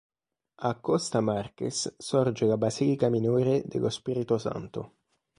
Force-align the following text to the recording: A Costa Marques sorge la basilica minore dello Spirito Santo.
A 0.55 0.79
Costa 0.79 1.21
Marques 1.21 1.93
sorge 1.99 2.47
la 2.47 2.57
basilica 2.57 3.07
minore 3.07 3.61
dello 3.67 3.89
Spirito 3.91 4.39
Santo. 4.39 4.95